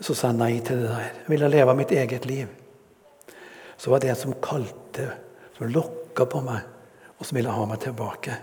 så 0.04 0.16
sa 0.18 0.32
jeg 0.32 0.40
nei 0.40 0.54
til 0.66 0.82
det 0.82 0.90
der. 0.90 1.12
Jeg 1.22 1.30
ville 1.36 1.52
leve 1.54 1.76
mitt 1.78 1.94
eget 1.94 2.26
liv. 2.30 2.50
Så 3.78 3.94
var 3.94 4.02
det 4.02 4.10
en 4.14 4.20
som 4.20 4.36
kalte, 4.42 5.08
som 5.58 5.70
lokka 5.70 6.26
på 6.30 6.42
meg, 6.46 6.66
og 7.18 7.28
som 7.28 7.38
ville 7.38 7.54
ha 7.54 7.66
meg 7.70 7.82
tilbake. 7.84 8.38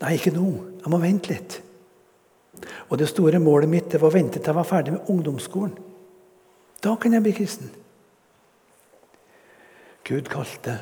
Nei, 0.00 0.16
ikke 0.16 0.34
nå. 0.34 0.48
Jeg 0.80 0.92
må 0.92 1.00
vente 1.02 1.32
litt. 1.32 1.60
Og 2.88 2.98
det 2.98 3.08
store 3.10 3.40
målet 3.42 3.70
mitt 3.70 3.90
det 3.92 4.00
var 4.02 4.12
å 4.12 4.16
vente 4.16 4.38
til 4.38 4.52
jeg 4.52 4.58
var 4.58 4.68
ferdig 4.68 4.94
med 4.94 5.10
ungdomsskolen. 5.10 5.74
Da 6.84 6.96
kan 7.00 7.16
jeg 7.16 7.24
bli 7.24 7.32
kristen. 7.36 7.70
Gud 10.04 10.28
kalte, 10.28 10.76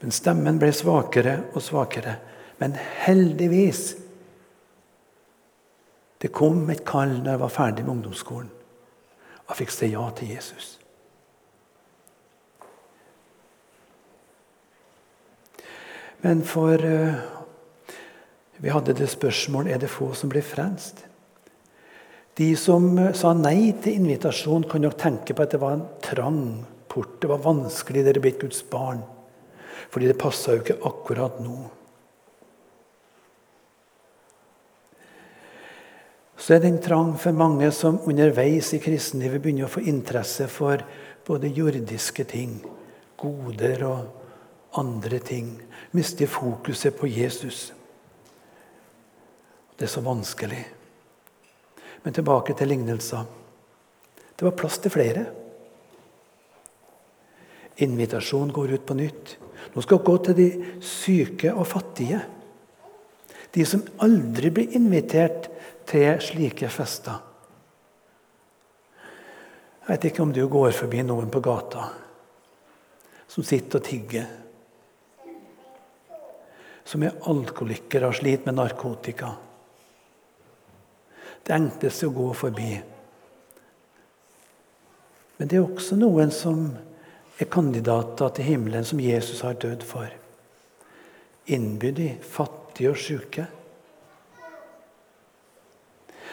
men 0.00 0.14
stemmen 0.14 0.58
ble 0.58 0.72
svakere 0.74 1.36
og 1.52 1.62
svakere. 1.62 2.18
Men 2.58 2.74
heldigvis 3.04 3.96
Det 6.18 6.32
kom 6.34 6.64
et 6.72 6.80
kall 6.82 7.12
når 7.20 7.28
jeg 7.30 7.40
var 7.40 7.50
ferdig 7.54 7.82
med 7.84 7.92
ungdomsskolen. 7.92 8.48
Og 9.46 9.52
jeg 9.52 9.58
fikk 9.60 9.70
si 9.70 9.88
ja 9.92 10.08
til 10.18 10.32
Jesus. 10.32 10.72
Men 16.26 16.42
for 16.42 16.74
uh, 16.82 17.37
Vi 18.58 18.72
hadde 18.74 18.96
det 18.98 19.06
spørsmålet 19.10 19.74
er 19.74 19.82
det 19.82 19.92
få 19.92 20.10
som 20.18 20.30
blir 20.32 20.42
frelst. 20.42 21.04
De 22.38 22.52
som 22.58 22.84
uh, 22.98 23.12
sa 23.14 23.32
nei 23.34 23.72
til 23.82 23.98
invitasjon, 23.98 24.66
kan 24.70 24.82
nok 24.82 24.98
tenke 24.98 25.34
på 25.34 25.44
at 25.44 25.54
det 25.54 25.62
var 25.62 25.76
en 25.76 25.86
trang 26.02 26.42
port. 26.90 27.16
Det 27.22 27.30
var 27.30 27.42
vanskelig 27.42 28.04
dere 28.06 28.22
blitt 28.22 28.40
Guds 28.42 28.62
barn. 28.70 29.02
Fordi 29.90 30.10
det 30.10 30.20
passa 30.20 30.54
jo 30.54 30.62
ikke 30.62 30.78
akkurat 30.86 31.40
nå. 31.42 31.56
Så 36.38 36.54
er 36.54 36.62
det 36.62 36.70
en 36.70 36.82
trang 36.82 37.10
for 37.18 37.34
mange 37.34 37.70
som 37.74 37.98
underveis 38.06 38.70
i 38.72 38.82
kristenlivet 38.82 39.42
begynner 39.42 39.66
å 39.66 39.72
få 39.72 39.82
interesse 39.90 40.46
for 40.50 40.84
både 41.26 41.50
jordiske 41.50 42.24
ting, 42.30 42.60
goder 43.18 43.82
og 43.88 44.78
andre 44.78 45.18
ting 45.18 45.50
mister 45.96 46.30
fokuset 46.30 46.94
på 46.96 47.10
Jesus. 47.10 47.72
Det 49.78 49.86
er 49.86 49.92
så 49.92 50.02
vanskelig. 50.02 50.64
Men 52.02 52.14
tilbake 52.14 52.54
til 52.58 52.70
lignelser. 52.72 53.26
Det 54.34 54.46
var 54.46 54.56
plass 54.58 54.78
til 54.82 54.90
flere. 54.94 55.22
Invitasjonen 57.86 58.50
går 58.54 58.74
ut 58.74 58.86
på 58.86 58.96
nytt. 58.98 59.36
Nå 59.74 59.84
skal 59.84 60.02
gå 60.02 60.16
til 60.26 60.38
de 60.38 60.48
syke 60.82 61.52
og 61.54 61.66
fattige. 61.70 62.20
De 63.54 63.64
som 63.66 63.86
aldri 64.02 64.50
blir 64.54 64.74
invitert 64.78 65.46
til 65.88 66.18
slike 66.22 66.70
fester. 66.70 67.22
Jeg 69.86 69.94
vet 69.94 70.10
ikke 70.10 70.26
om 70.26 70.34
du 70.34 70.42
går 70.50 70.74
forbi 70.76 71.00
noen 71.06 71.30
på 71.32 71.40
gata 71.40 71.86
som 73.28 73.44
sitter 73.44 73.80
og 73.80 73.86
tigger 73.86 74.26
som 76.88 77.04
er 77.04 77.16
alkoholikere 77.28 78.08
og 78.08 78.16
sliter 78.16 78.48
med 78.48 78.56
narkotika. 78.56 79.34
Det 81.48 81.56
enkleste 81.56 82.10
å 82.10 82.12
gå 82.12 82.28
forbi. 82.36 82.74
Men 85.38 85.48
det 85.48 85.56
er 85.56 85.64
også 85.64 85.96
noen 85.96 86.32
som 86.34 86.66
er 87.38 87.48
kandidater 87.48 88.34
til 88.36 88.50
himmelen, 88.50 88.84
som 88.84 89.00
Jesus 89.00 89.40
har 89.46 89.56
dødd 89.56 89.86
for. 89.86 90.08
innbyr 91.48 91.92
de 91.96 92.08
fattige 92.20 92.90
og 92.90 92.98
syke. 93.00 93.46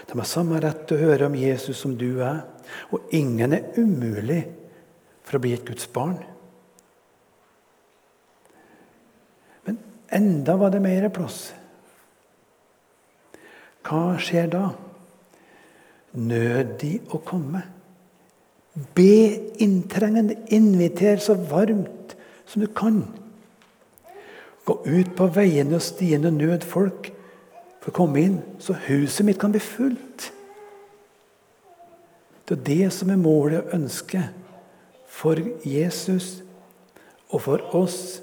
De 0.06 0.18
har 0.20 0.28
samme 0.28 0.60
rett 0.60 0.82
til 0.90 0.98
å 0.98 1.06
høre 1.08 1.30
om 1.30 1.38
Jesus 1.40 1.80
som 1.80 1.94
du 1.96 2.20
er, 2.20 2.42
og 2.92 3.14
ingen 3.16 3.56
er 3.56 3.70
umulig 3.80 4.42
for 5.24 5.38
å 5.38 5.42
bli 5.46 5.54
et 5.56 5.64
Guds 5.64 5.88
barn. 5.88 6.18
Men 9.64 9.80
Enda 10.12 10.58
var 10.60 10.76
det 10.76 10.84
mer 10.84 11.08
plass. 11.16 11.54
Hva 13.86 14.18
skjer 14.20 14.52
da? 14.52 14.66
Nød 16.16 16.78
de 16.82 16.92
å 17.12 17.20
komme. 17.26 17.62
Be 18.96 19.54
inntrengende, 19.64 20.38
inviter 20.52 21.20
så 21.24 21.36
varmt 21.50 22.16
som 22.48 22.64
du 22.64 22.68
kan. 22.68 23.04
Gå 24.66 24.80
ut 24.86 25.12
på 25.16 25.28
veiene 25.36 25.78
og 25.78 25.84
stiene 25.86 26.32
og 26.32 26.40
nød 26.40 26.66
folk 26.68 27.12
for 27.82 27.92
å 27.92 27.98
komme 28.00 28.24
inn, 28.24 28.40
så 28.60 28.74
huset 28.88 29.28
mitt 29.28 29.40
kan 29.40 29.54
bli 29.54 29.62
fullt. 29.62 30.32
Det 32.46 32.58
er 32.58 32.66
det 32.66 32.94
som 32.94 33.10
er 33.14 33.22
målet 33.22 33.62
og 33.62 33.76
ønsket 33.78 34.34
for 35.10 35.40
Jesus 35.66 36.42
og 37.32 37.42
for 37.46 37.76
oss 37.78 38.20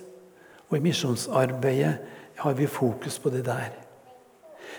og 0.69 0.79
i 0.79 0.85
misjonsarbeidet 0.85 1.95
har 2.43 2.55
vi 2.59 2.67
fokus 2.67 3.19
på 3.19 3.31
det 3.31 3.45
der. 3.45 3.73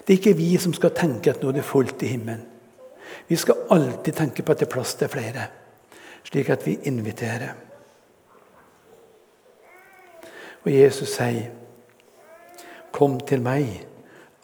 Det 0.07 0.13
er 0.13 0.19
ikke 0.19 0.37
vi 0.37 0.55
som 0.57 0.73
skal 0.73 0.95
tenke 0.95 1.31
at 1.31 1.43
nå 1.43 1.51
er 1.51 1.59
det 1.59 1.67
fullt 1.67 2.01
i 2.03 2.13
himmelen. 2.15 2.47
Vi 3.27 3.35
skal 3.35 3.67
alltid 3.69 4.15
tenke 4.15 4.43
på 4.43 4.51
at 4.51 4.61
det 4.61 4.67
er 4.67 4.73
plass 4.73 4.95
til 4.99 5.11
flere, 5.11 5.47
slik 6.23 6.49
at 6.49 6.65
vi 6.67 6.77
inviterer. 6.89 7.53
Og 10.63 10.71
Jesus 10.71 11.15
sier, 11.15 11.51
'Kom 12.91 13.19
til 13.19 13.41
meg, 13.41 13.87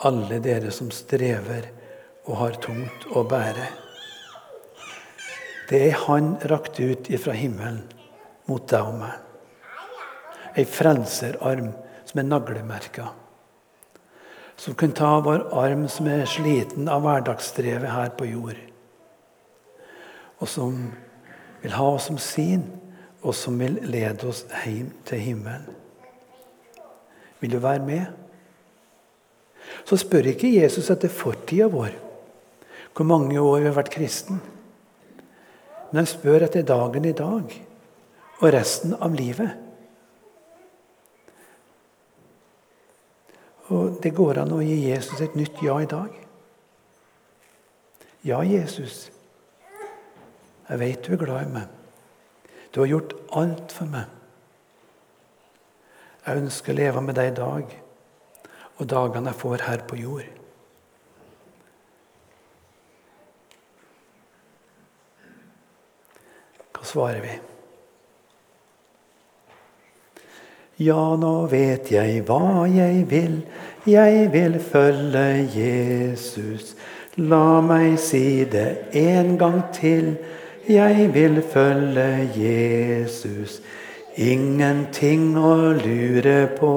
alle 0.04 0.40
dere 0.40 0.72
som 0.72 0.92
strever 0.92 1.70
og 2.26 2.36
har 2.38 2.52
tungt 2.52 3.06
å 3.12 3.24
bære.' 3.24 3.70
Det 5.70 5.88
er 5.88 5.92
Han 6.08 6.38
rakt 6.50 6.80
ut 6.80 7.10
ifra 7.10 7.32
himmelen 7.32 7.84
mot 8.48 8.68
deg 8.68 8.82
og 8.82 8.96
meg. 9.00 9.12
Ei 10.58 10.66
frelserarm 10.66 11.74
som 12.06 12.20
er 12.20 12.24
naglemerka. 12.24 13.12
Som 14.60 14.76
kunne 14.76 14.96
ta 14.96 15.14
vår 15.24 15.46
arm 15.56 15.86
som 15.88 16.08
er 16.12 16.26
sliten 16.28 16.90
av 16.92 17.06
hverdagsstrevet 17.06 17.94
her 17.94 18.12
på 18.20 18.28
jord. 18.28 18.58
Og 20.40 20.48
som 20.52 20.82
vil 21.62 21.76
ha 21.76 21.86
oss 21.94 22.10
som 22.10 22.20
sin, 22.20 22.66
og 23.22 23.36
som 23.36 23.60
vil 23.60 23.78
lede 23.88 24.28
oss 24.28 24.46
hjem 24.66 24.92
til 25.08 25.24
himmelen. 25.24 25.76
Vil 27.40 27.52
du 27.56 27.60
være 27.64 27.84
med? 27.84 28.06
Så 29.88 30.00
spør 30.00 30.28
ikke 30.32 30.52
Jesus 30.52 30.90
etter 30.92 31.12
fortida 31.12 31.68
vår, 31.72 31.96
hvor 32.96 33.08
mange 33.08 33.40
år 33.40 33.62
vi 33.62 33.70
har 33.70 33.78
vært 33.78 33.94
kristen. 33.94 34.42
Men 35.90 36.02
han 36.02 36.10
spør 36.10 36.50
etter 36.50 36.68
dagen 36.68 37.08
i 37.08 37.16
dag 37.16 37.56
og 38.40 38.54
resten 38.54 38.96
av 39.00 39.16
livet. 39.16 39.69
Og 43.70 44.00
Det 44.04 44.14
går 44.16 44.42
an 44.42 44.54
å 44.56 44.64
gi 44.66 44.78
Jesus 44.90 45.22
et 45.22 45.36
nytt 45.38 45.62
ja 45.62 45.76
i 45.82 45.90
dag. 45.90 46.14
Ja, 48.26 48.42
Jesus. 48.44 49.12
Jeg 50.70 50.80
vet 50.82 51.06
du 51.06 51.14
er 51.14 51.22
glad 51.22 51.46
i 51.46 51.54
meg. 51.54 51.68
Du 52.74 52.82
har 52.82 52.90
gjort 52.90 53.14
alt 53.38 53.74
for 53.74 53.90
meg. 53.90 54.10
Jeg 56.26 56.42
ønsker 56.44 56.74
å 56.74 56.78
leve 56.78 57.02
med 57.02 57.18
deg 57.18 57.32
i 57.32 57.38
dag 57.38 57.78
og 58.80 58.88
dagene 58.88 59.32
jeg 59.32 59.40
får 59.42 59.64
her 59.66 59.86
på 59.88 59.98
jord. 60.00 60.28
Hva 66.76 66.88
svarer 66.88 67.24
vi? 67.26 67.34
Ja, 70.80 71.18
nå 71.20 71.50
vet 71.52 71.90
jeg 71.92 72.22
hva 72.24 72.64
jeg 72.72 73.02
vil, 73.10 73.42
jeg 73.84 74.30
vil 74.32 74.54
følge 74.64 75.26
Jesus. 75.52 76.70
La 77.20 77.60
meg 77.60 77.98
si 78.00 78.46
det 78.48 78.88
en 78.96 79.34
gang 79.42 79.58
til, 79.76 80.14
jeg 80.72 81.10
vil 81.12 81.42
følge 81.52 82.30
Jesus. 82.32 83.60
Ingenting 84.16 85.36
å 85.36 85.76
lure 85.84 86.48
på, 86.56 86.74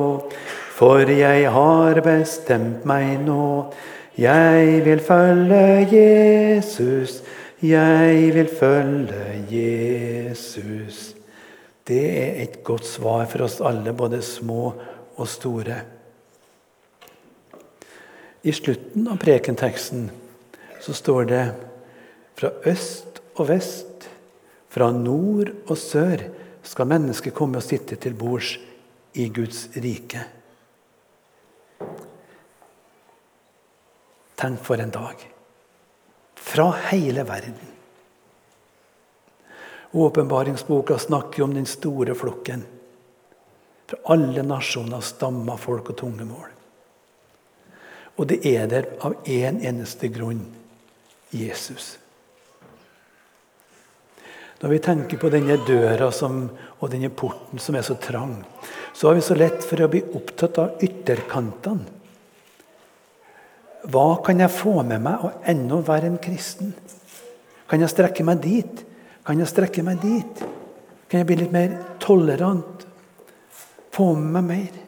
for 0.75 1.07
jeg 1.07 1.47
har 1.55 2.03
bestemt 2.03 2.83
meg 2.83 3.23
nå. 3.23 3.71
Jeg 4.19 4.83
vil 4.83 5.07
følge 5.07 5.87
Jesus, 5.95 7.21
jeg 7.63 8.35
vil 8.35 8.51
følge 8.51 9.27
Jesus. 9.47 11.22
Det 11.89 12.03
er 12.03 12.43
et 12.45 12.61
godt 12.65 12.87
svar 12.87 13.27
for 13.31 13.47
oss 13.47 13.61
alle, 13.65 13.95
både 13.97 14.23
små 14.23 14.73
og 15.17 15.29
store. 15.29 15.81
I 18.43 18.53
slutten 18.55 19.09
av 19.11 19.19
prekenteksten 19.23 20.09
så 20.83 20.95
står 20.95 21.29
det 21.31 21.43
fra 22.39 22.51
øst 22.67 23.21
og 23.37 23.49
vest, 23.51 24.09
fra 24.73 24.89
nord 24.95 25.53
og 25.67 25.77
sør 25.79 26.25
skal 26.67 26.89
mennesket 26.91 27.35
komme 27.37 27.61
og 27.61 27.67
sitte 27.67 27.99
til 28.01 28.15
bords 28.19 28.55
i 29.19 29.29
Guds 29.35 29.67
rike. 29.77 30.23
Tenk 34.43 34.63
for 34.65 34.81
en 34.83 34.91
dag. 34.91 35.29
Fra 36.35 36.71
hele 36.91 37.23
verden. 37.29 37.82
Åpenbaringsboka 39.93 40.99
snakker 40.99 41.43
om 41.43 41.55
den 41.55 41.67
store 41.67 42.15
flokken. 42.15 42.65
Fra 43.87 43.99
alle 44.15 44.43
nasjoner, 44.43 45.01
stammer, 45.05 45.57
folk 45.61 45.91
og 45.93 45.99
tungemål. 46.01 46.49
Og 48.17 48.29
det 48.29 48.41
er 48.49 48.69
der 48.69 48.89
av 49.05 49.19
én 49.25 49.59
en 49.59 49.61
eneste 49.69 50.09
grunn 50.13 50.45
Jesus. 51.33 51.99
Når 54.63 54.71
vi 54.71 54.79
tenker 54.79 55.19
på 55.19 55.31
denne 55.33 55.57
døra 55.67 56.13
som, 56.15 56.45
og 56.79 56.91
denne 56.93 57.11
porten 57.11 57.59
som 57.59 57.75
er 57.75 57.83
så 57.83 57.97
trang, 57.99 58.37
så 58.95 59.09
har 59.09 59.19
vi 59.19 59.25
så 59.27 59.35
lett 59.35 59.65
for 59.67 59.83
å 59.83 59.91
bli 59.91 60.05
opptatt 60.15 60.61
av 60.63 60.85
ytterkantene. 60.85 61.99
Hva 63.91 64.23
kan 64.23 64.39
jeg 64.39 64.55
få 64.55 64.77
med 64.87 65.03
meg 65.03 65.25
og 65.27 65.49
ennå 65.51 65.81
være 65.83 66.13
en 66.13 66.21
kristen? 66.23 66.71
Kan 67.67 67.83
jeg 67.83 67.91
strekke 67.91 68.23
meg 68.23 68.39
dit? 68.45 68.85
Kan 69.27 69.39
jeg 69.39 69.51
strekke 69.51 69.85
meg 69.87 70.01
dit? 70.03 70.43
Kan 71.09 71.23
jeg 71.23 71.29
bli 71.29 71.39
litt 71.43 71.55
mer 71.55 71.77
tolerant? 72.03 72.87
Få 73.93 74.13
med 74.19 74.33
meg 74.39 74.49
mer? 74.49 74.81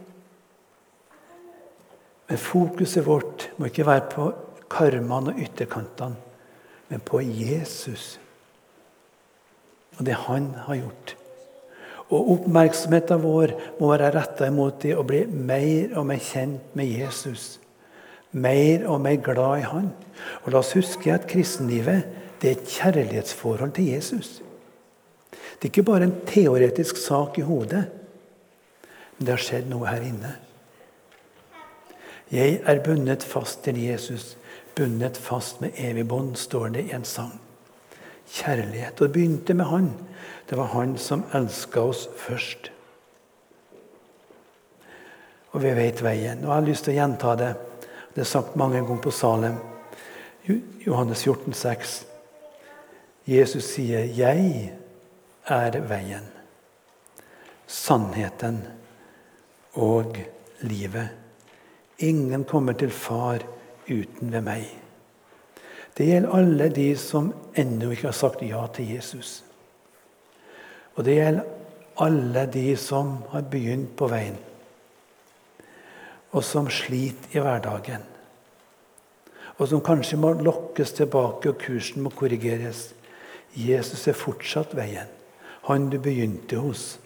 Men 2.29 2.40
fokuset 2.40 3.05
vårt 3.07 3.51
må 3.59 3.68
ikke 3.68 3.87
være 3.87 4.11
på 4.11 4.29
karmaen 4.73 5.31
og 5.31 5.40
ytterkantene, 5.44 6.16
men 6.88 7.03
på 7.05 7.20
Jesus 7.23 8.14
og 9.99 10.07
det 10.07 10.16
han 10.25 10.49
har 10.66 10.81
gjort. 10.81 11.14
Og 12.12 12.31
Oppmerksomheten 12.35 13.23
vår 13.23 13.55
må 13.79 13.90
være 13.92 14.11
retta 14.14 14.49
imot 14.51 14.83
det 14.83 14.97
å 14.99 15.07
bli 15.07 15.25
mer 15.31 15.94
og 15.99 16.09
mer 16.11 16.20
kjent 16.23 16.75
med 16.77 16.90
Jesus. 16.90 17.59
Mer 18.35 18.85
og 18.90 19.01
mer 19.05 19.20
glad 19.23 19.62
i 19.62 19.68
Han. 19.70 19.88
Og 20.42 20.53
La 20.53 20.61
oss 20.61 20.75
huske 20.75 21.12
at 21.14 21.29
kristenlivet 21.31 22.23
det 22.40 22.51
er 22.51 22.57
et 22.57 22.68
kjærlighetsforhold 22.68 23.73
til 23.77 23.92
Jesus. 23.92 24.42
Det 25.31 25.68
er 25.68 25.73
ikke 25.73 25.83
bare 25.83 26.09
en 26.09 26.16
teoretisk 26.27 26.97
sak 26.97 27.38
i 27.38 27.47
hodet, 27.47 27.85
men 29.18 29.27
det 29.27 29.35
har 29.37 29.44
skjedd 29.44 29.70
noe 29.70 29.88
her 29.88 30.03
inne. 30.05 30.35
Jeg 32.33 32.61
er 32.66 32.83
bundet 32.85 33.23
fast 33.23 33.62
til 33.64 33.79
Jesus, 33.79 34.37
bundet 34.75 35.16
fast 35.16 35.61
med 35.61 35.77
evig 35.79 36.09
bånd, 36.09 36.37
står 36.37 36.68
det 36.75 36.88
i 36.88 36.94
en 36.97 37.05
sang 37.05 37.40
kjærlighet. 38.31 39.01
Og 39.01 39.09
det 39.09 39.12
begynte 39.12 39.55
med 39.55 39.64
han. 39.64 39.92
Det 40.51 40.59
var 40.59 40.73
han 40.73 40.99
som 40.99 41.25
elska 41.35 41.81
oss 41.81 42.09
først. 42.16 42.70
Og 45.53 45.62
vi 45.62 45.70
vet 45.77 46.03
veien. 46.03 46.44
Og 46.44 46.51
Jeg 46.51 46.55
har 46.55 46.66
lyst 46.66 46.85
til 46.85 46.94
å 46.94 46.99
gjenta 46.99 47.37
det. 47.38 47.53
Det 48.14 48.20
er 48.20 48.31
sagt 48.31 48.57
mange 48.57 48.81
ganger 48.81 49.03
på 49.03 49.11
Salem. 49.11 49.55
Johannes 50.87 51.23
14, 51.23 51.53
14,6. 51.53 52.13
Jesus 53.26 53.64
sier, 53.64 54.04
'Jeg 54.04 54.72
er 55.46 55.80
veien, 55.80 56.28
sannheten 57.66 58.66
og 59.74 60.16
livet'. 60.60 61.08
Ingen 61.98 62.44
kommer 62.44 62.72
til 62.72 62.90
Far 62.90 63.38
uten 63.88 64.32
ved 64.32 64.40
meg. 64.40 64.66
Det 65.96 66.06
gjelder 66.06 66.37
alle 66.37 66.68
de 66.68 66.96
som 66.96 67.32
ennå 67.56 67.90
ikke 67.90 68.10
har 68.10 68.12
sagt 68.12 68.42
ja 68.42 68.66
til 68.74 68.94
Jesus. 68.94 69.44
Og 70.94 71.04
det 71.04 71.14
gjelder 71.14 71.44
alle 72.02 72.46
de 72.52 72.76
som 72.76 73.16
har 73.30 73.42
begynt 73.50 73.96
på 73.96 74.08
veien, 74.10 74.37
og 76.32 76.44
som 76.44 76.70
sliter 76.70 77.38
i 77.38 77.42
hverdagen. 77.42 78.02
Og 79.58 79.68
som 79.68 79.80
kanskje 79.80 80.18
må 80.18 80.32
lokkes 80.32 80.92
tilbake, 80.92 81.48
og 81.48 81.58
kursen 81.58 82.02
må 82.02 82.10
korrigeres. 82.10 82.93
Jesus 83.55 84.07
er 84.11 84.19
fortsatt 84.19 84.75
veien. 84.77 85.11
Han 85.69 85.88
du 85.90 85.99
begynte 86.03 86.59
hos, 86.61 86.99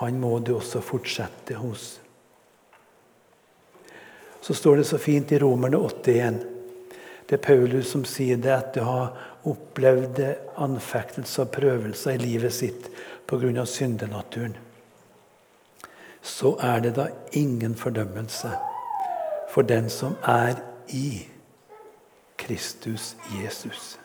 han 0.00 0.20
må 0.20 0.38
du 0.38 0.54
også 0.56 0.80
fortsette 0.82 1.58
hos. 1.60 2.00
Så 4.40 4.56
står 4.56 4.80
det 4.80 4.86
så 4.88 4.98
fint 4.98 5.32
i 5.32 5.38
Romerne 5.38 5.78
81 5.78 6.40
det 7.30 7.36
er 7.36 7.42
Paulus 7.46 7.92
som 7.92 8.02
sier 8.02 8.40
det, 8.42 8.50
at 8.50 8.72
du 8.74 8.80
har 8.82 9.12
opplevd 9.46 10.18
anfektelse 10.58 11.44
og 11.44 11.52
prøvelser 11.54 12.16
i 12.16 12.24
livet 12.24 12.50
sitt 12.56 12.88
pga. 13.30 13.62
syndenaturen. 13.64 14.56
Så 16.22 16.56
er 16.58 16.80
det 16.80 16.96
da 16.96 17.06
ingen 17.30 17.76
fordømmelse 17.78 18.50
for 19.54 19.62
den 19.62 19.86
som 19.88 20.16
er 20.26 20.58
i 20.88 21.28
Kristus 22.36 23.14
Jesus. 23.38 23.99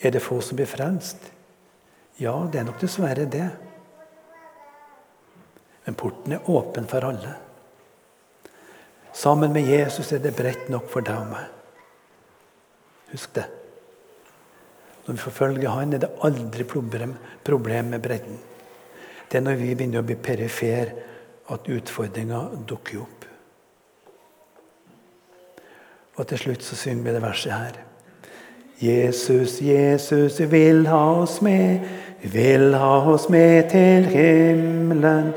Er 0.00 0.10
det 0.10 0.22
få 0.22 0.40
som 0.40 0.58
blir 0.58 0.68
frelst? 0.68 1.30
Ja, 2.20 2.34
det 2.50 2.60
er 2.60 2.66
nok 2.68 2.80
dessverre 2.82 3.26
det. 3.30 3.48
Men 5.84 5.98
porten 5.98 6.36
er 6.36 6.50
åpen 6.50 6.86
for 6.88 7.04
alle. 7.04 7.34
Sammen 9.14 9.52
med 9.52 9.68
Jesus 9.68 10.12
er 10.12 10.22
det 10.22 10.34
bredt 10.36 10.70
nok 10.72 10.88
for 10.90 11.04
deg 11.06 11.18
og 11.18 11.28
meg. 11.30 11.50
Husk 13.12 13.34
det. 13.36 13.44
Når 15.04 15.14
vi 15.14 15.20
forfølger 15.20 15.70
Han, 15.70 15.92
er 15.92 15.98
det 15.98 16.10
aldri 16.24 16.64
problem, 16.64 17.16
med 17.90 18.02
bredden. 18.02 18.38
Det 19.30 19.38
er 19.38 19.44
når 19.44 19.58
vi 19.60 19.74
begynner 19.74 20.00
å 20.00 20.06
bli 20.06 20.16
perifer, 20.16 20.94
at 21.52 21.68
utfordringa 21.68 22.40
dukker 22.66 23.02
opp. 23.02 23.24
Og 26.16 26.26
til 26.30 26.38
slutt 26.38 26.62
så 26.64 26.76
synger 26.78 27.04
vi 27.04 27.12
det 27.12 27.22
verset 27.22 27.52
her. 27.52 27.80
Jesus, 28.80 29.62
Jesus 29.62 30.40
vil 30.50 30.86
ha 30.86 31.20
oss 31.22 31.42
med, 31.42 31.80
vil 32.22 32.74
ha 32.74 32.98
oss 33.12 33.28
med 33.28 33.70
til 33.70 34.06
himmelen. 34.06 35.32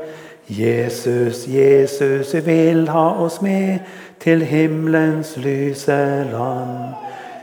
Jesus, 0.48 1.48
Jesus 1.48 2.34
vil 2.46 2.88
ha 2.88 3.08
oss 3.24 3.42
med 3.42 3.78
til 4.20 4.42
himmelens 4.42 5.36
lyse 5.36 6.26
land. 6.32 6.94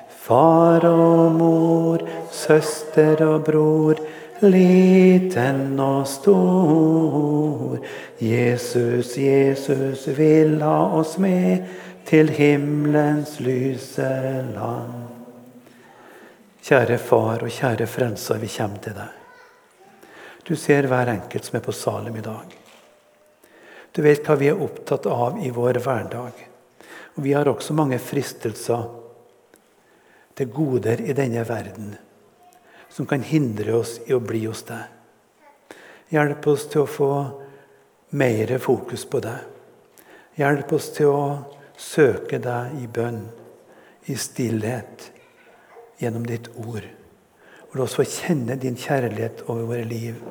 Far 0.09 0.79
og 0.79 1.31
mor, 1.31 2.01
søster 2.31 3.25
og 3.25 3.43
bror, 3.43 3.95
liten 4.41 5.79
og 5.79 6.07
stor. 6.07 7.77
Jesus, 8.21 9.17
Jesus 9.17 10.09
vil 10.17 10.61
ha 10.61 10.97
oss 10.99 11.17
med 11.17 11.57
til 12.05 12.29
himmelens 12.29 13.39
lyse 13.39 14.11
land. 14.55 15.14
Kjære 16.65 16.95
Far 16.97 17.43
og 17.45 17.51
kjære 17.53 17.85
Frelser, 17.85 18.39
vi 18.41 18.47
kommer 18.49 18.79
til 18.81 18.95
deg. 18.97 19.17
Du 20.47 20.55
ser 20.57 20.87
hver 20.89 21.11
enkelt 21.11 21.45
som 21.45 21.59
er 21.59 21.63
på 21.67 21.75
Salem 21.77 22.17
i 22.17 22.23
dag. 22.25 22.55
Du 23.93 24.01
vet 24.01 24.25
hva 24.25 24.33
vi 24.39 24.49
er 24.49 24.63
opptatt 24.65 25.05
av 25.05 25.37
i 25.45 25.51
vår 25.53 25.77
hverdag. 25.85 26.41
Og 27.15 27.23
Vi 27.23 27.33
har 27.37 27.45
også 27.45 27.77
mange 27.77 27.99
fristelser 28.01 28.89
til 30.33 30.49
goder 30.49 31.05
i 31.05 31.13
denne 31.13 31.45
verden 31.45 31.93
som 32.89 33.05
kan 33.05 33.21
hindre 33.21 33.77
oss 33.77 33.99
i 34.07 34.17
å 34.17 34.19
bli 34.19 34.47
hos 34.47 34.65
deg. 34.65 34.89
Hjelp 36.09 36.47
oss 36.47 36.65
til 36.71 36.81
å 36.81 36.89
få 36.89 37.13
mer 38.17 38.57
fokus 38.57 39.05
på 39.05 39.21
deg. 39.21 39.37
Hjelp 40.41 40.73
oss 40.73 40.89
til 40.97 41.13
å 41.13 41.25
søke 41.77 42.41
deg 42.41 42.81
i 42.81 42.87
bønn, 42.89 43.27
i 44.09 44.17
stillhet, 44.17 45.11
gjennom 45.97 46.25
ditt 46.27 46.49
ord. 46.55 46.85
Og 47.69 47.77
la 47.77 47.85
oss 47.85 47.95
få 47.97 48.05
kjenne 48.07 48.57
din 48.59 48.77
kjærlighet 48.79 49.45
over 49.49 49.67
våre 49.71 49.83
liv. 49.87 50.21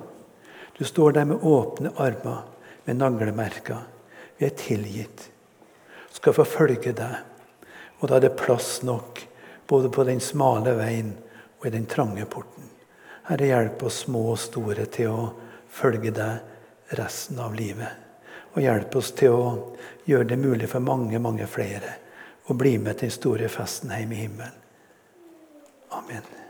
Du 0.78 0.84
står 0.84 1.12
der 1.12 1.24
med 1.24 1.42
åpne 1.42 1.92
armer, 1.96 2.42
med 2.84 2.96
naglemerker. 2.96 3.84
Vi 4.36 4.46
er 4.46 4.56
tilgitt. 4.58 5.28
Skal 6.12 6.34
få 6.36 6.44
følge 6.44 6.92
deg. 6.96 7.20
Og 8.00 8.08
da 8.08 8.18
er 8.18 8.26
det 8.26 8.36
plass 8.38 8.82
nok 8.82 9.20
både 9.68 9.90
på 9.90 10.04
den 10.04 10.20
smale 10.20 10.74
veien 10.76 11.14
og 11.60 11.68
i 11.68 11.72
den 11.72 11.86
trange 11.88 12.26
porten. 12.28 12.68
Herre, 13.24 13.46
hjelp 13.48 13.86
oss 13.88 14.02
små 14.04 14.26
og 14.34 14.40
store 14.40 14.84
til 14.92 15.12
å 15.12 15.28
følge 15.72 16.12
deg 16.12 16.98
resten 16.98 17.40
av 17.40 17.54
livet. 17.56 18.02
Og 18.54 18.62
hjelp 18.62 18.98
oss 19.00 19.14
til 19.16 19.32
å 19.32 19.46
gjøre 20.04 20.28
det 20.34 20.40
mulig 20.42 20.68
for 20.70 20.84
mange, 20.84 21.18
mange 21.18 21.48
flere 21.48 21.96
å 22.44 22.56
bli 22.58 22.76
med 22.78 22.98
til 22.98 23.08
den 23.08 23.16
store 23.16 23.48
festen 23.48 23.94
hjemme 23.94 24.18
i 24.18 24.26
himmelen. 24.26 24.63
Amen. 25.94 26.43